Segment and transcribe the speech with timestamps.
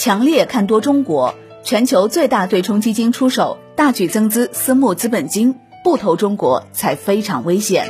[0.00, 7.86] 强烈看多中国，全球最大对冲基金出手，大举增资私募资本金，不投中国才非常危险。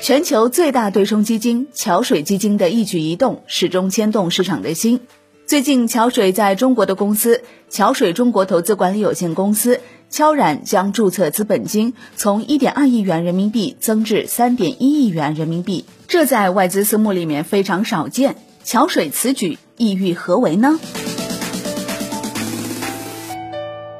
[0.00, 5.00] 全球最大对冲基金桥水基金的一举一动，始终牵动市场的心。
[5.46, 18.36] 最近，桥水在中国的公司桥水中国投资管理有限公司悄然将注册资本金从1.2亿元人民币增至3.1亿元人民币，这在外资私募里面非常少见。
[18.66, 20.78] 桥水此举意欲何为呢？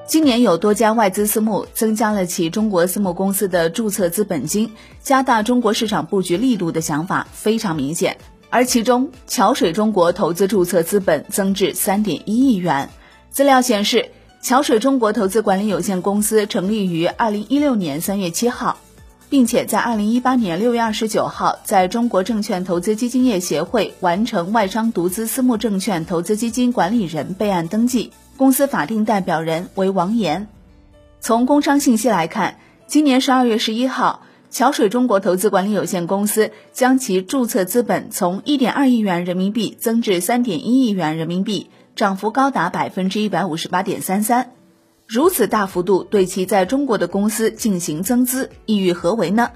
[0.06, 4.70] 今年有多家外资私募增加了其中国私募公司的注册资本金，
[5.02, 8.16] 加大中国市场布局力度的想法非常明显。
[8.50, 12.88] 而其中，桥水中国投资注册资本增至三点一亿元。
[13.30, 18.78] 资料显示，桥水中国投资管理有限公司成立于二零一六年三月七号，
[19.34, 30.46] 并且在二零一八年六月二十九号在中国证券投资基金业协会完成外商独资私募证券投资基金管理人备案登记，公司法定代表人为王岩。
[31.18, 34.22] 从工商信息来看，今年十二月十一号。
[34.52, 44.52] 桥水中国投资管理有限公司将其注册资本从1.2亿元人民币增至3.1亿元人民币，涨幅高达百分之一百五十八点三三。
[45.06, 49.50] 如此大幅度对其在中国的公司进行增资，意欲何为呢？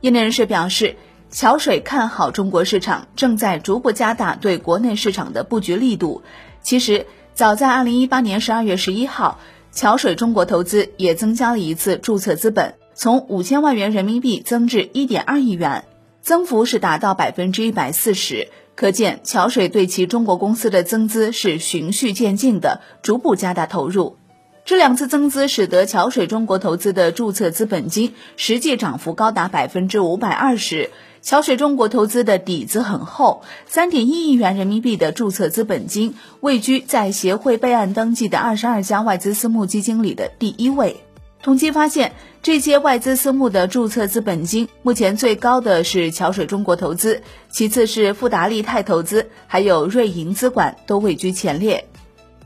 [0.00, 0.96] 业内人士表示，
[1.30, 6.22] 桥水看好中国市场，正在逐步加大对国内市场的布局力度。
[6.62, 9.38] 其实，早在2018年12月11号，
[9.72, 12.74] 桥水中国投资也增加了一次注册资本。
[12.94, 15.84] 从五千万元人民币增至一点二亿元，
[16.22, 18.48] 增幅是达到百分之一百四十。
[18.74, 24.16] 可见桥水对其中国公司的增资是循序渐进的，逐步加大投入。
[24.64, 30.90] 这两次增资使得桥水中国投资的注册资本金实际涨幅高达百分之五百二十。
[31.20, 40.96] 桥水中国投资的底子很厚，三点一亿元人民币的注册资本金位居在协会备案登记的二十二家外资私募基金里的第一位。
[41.42, 42.12] 统计发现，
[42.42, 51.86] 这些外资私募的注册资本金，目前最高的是桥水中国投资，其次是富达利泰投资，还有瑞银资管都位居前列。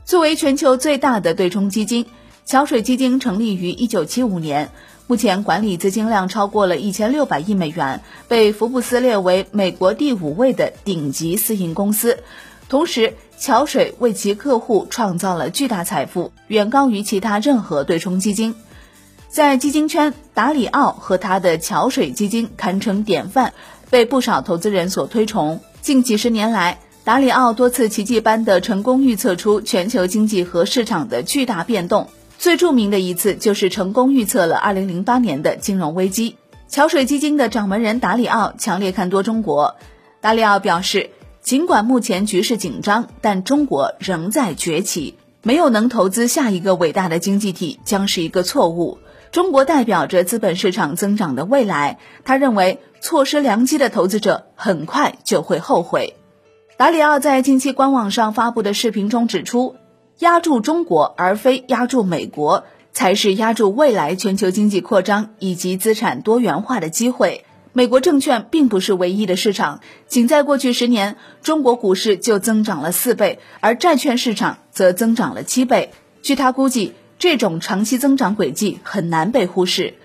[0.05, 2.07] 作为全球最大的对冲基金，
[2.49, 4.71] 桥水基金成立于一九七五年，
[5.05, 12.23] 目前管理资金量超过了一千六百亿美元，被福布斯列为美国第五位的顶级私营公司。
[12.67, 18.55] 同时，桥水为其客户创造了巨大财富，远高于其他任何对冲基金。
[19.27, 23.53] 在基金圈，达里奥和他的桥水基金堪称典范，
[23.91, 25.61] 被不少投资人所推崇。
[25.81, 32.07] 近几十年来，达里奥多次奇迹般的成功预测出全球经济和市场的巨大变动。
[32.39, 36.37] 最著名的一次就是成功预测了2008年的金融危机。
[36.69, 39.75] 桥水基金的掌门人达里奥强烈看多中国。
[40.21, 41.09] 达里奥表示，
[41.41, 45.15] 尽管目前局势紧张，但中国仍在崛起。
[45.41, 48.99] 没有能投资下一个伟大的经济体，将是一个错误。
[49.33, 56.15] 中国代表着资本市场增长的未来，他认为错失良机的投资者很快就会后悔。
[56.77, 59.75] 达里奥在近期官网上发布的视频中指出，
[60.19, 62.63] 压住中国而非压住美国，
[62.93, 67.43] 才是压住未来全球经济扩张以及资产多元化的机会。
[67.73, 75.91] 美国证券并不是唯一的市场，仅在过去十年，中国股市就增长了四倍，而债券市场则增长了七倍。
[76.21, 76.93] 据他估计。
[77.21, 79.95] 这种长期增长轨迹很难被忽视。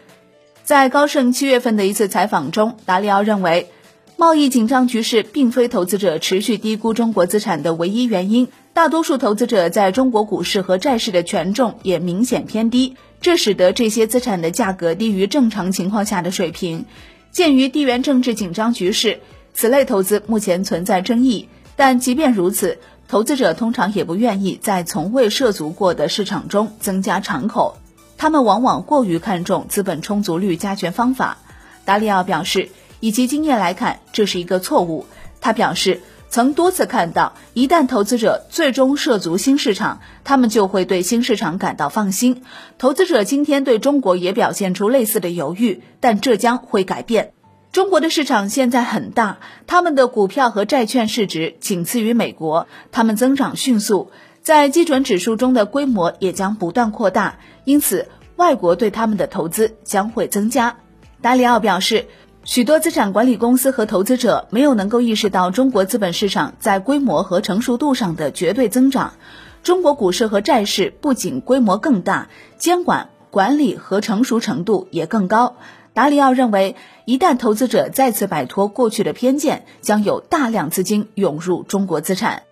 [0.65, 3.71] 在高盛七月份的一次采访中，达里奥认为，
[4.17, 8.49] 贸易紧张局势并非投资者持续低估中国资产的唯一原因。
[8.75, 16.85] 大多数投资者在中国股市和债市的权重也明显偏低，这使得这些资产的价格低于正常情况下的水平。
[17.31, 19.21] 鉴于地缘政治紧张局势，
[19.53, 21.49] 此类投资目前存在争议。
[21.77, 27.77] 但即便如此，投资者通常也不愿意在从未涉足过的市场中增加敞口，
[28.17, 31.39] 他们往往过于看重资本充足率加权方法。
[31.85, 35.07] 达里奥表示，以其经验来看，这是一个错误。
[35.41, 36.01] 他表示，
[36.35, 42.43] 曾多次看到，一旦投资者最终涉足新市场，他们就会对新市场感到放心。
[42.77, 47.35] 投资者今天对中国也表现出类似的犹豫，但这将会改变。
[47.71, 49.39] 中国的市场现在很大，
[49.69, 54.11] 他们的股票和债券市值仅次于美国，他们增长迅速，
[54.43, 60.79] 在基准指数中的规模也将不断扩大，因此外国对他们的投资将会增加。
[61.23, 62.07] 达里奥表示，
[62.45, 69.15] 许多资产管理公司和投资者没有能够意识到中国资本市场在规模和成熟度上的绝对增长。
[69.63, 75.57] 中国股市和债市不仅规模更大，监管管理和成熟程度也更高。
[75.95, 76.77] 达里奥认为，
[77.07, 82.43] 一旦投资者再次摆脱过去的偏见，将有大量资金涌入中国资产。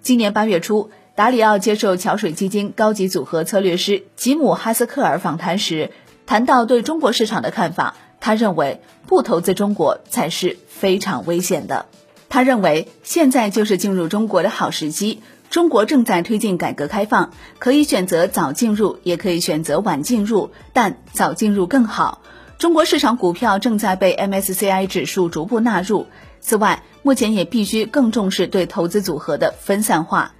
[0.00, 5.90] 今年八月初，达里奥接受桥水基金高级组合策略师吉姆哈斯克尔访谈时，
[6.24, 7.96] 谈到对中国市场的看法。
[8.20, 11.86] 他认为不投资中国才是非常危险的。
[12.28, 15.22] 他认为现在就是进入中国的好时机。
[15.48, 17.30] 中国正在推进改革开放，
[17.60, 22.20] 可以选择早进入，也可以选择晚进入，但早进入更好。
[22.58, 26.06] 中国市场股票正在被 MSCI 指数逐步纳入。
[26.40, 30.34] 此外，目前也必须更重视对投资组合的分散化。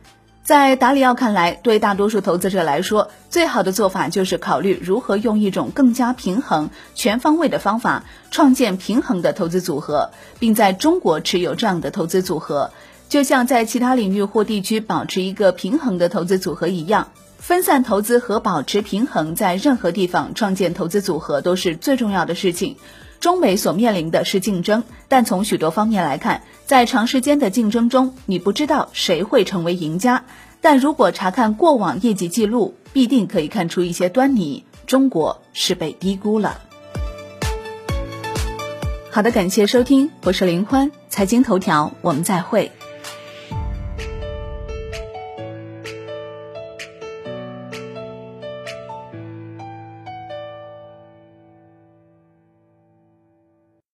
[0.46, 12.70] 在达里奥看来，对大多数投资者来说，最好的做法就是考虑如何用一种更加平衡、全方位的方法创建平衡的投资组合，并在中国持有这样的投资组合。
[13.08, 17.08] 就像在其他领域或地区保持一个平衡的投资组合一样，
[17.38, 22.76] 分散投资和保持平衡，在任何地方创建投资组合都是最重要的事情。
[23.26, 30.24] 中美所面临的是竞争，但从许多方面来看，在长时间的竞争中，你不知道谁会成为赢家。
[30.60, 34.64] 但如果查看过往业绩记录，必定可以看出一些端倪。
[34.86, 36.60] 中国是被低估了。
[39.10, 42.70] 好的，感谢收听，我是林欢，财经头条，我们再会。